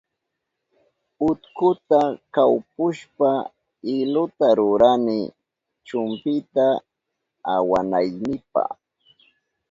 [1.29, 1.99] Utkuta
[2.33, 3.29] kawpushpa
[3.95, 5.19] iluta rurani
[5.87, 6.65] chumpita
[7.53, 8.63] awanaynipa.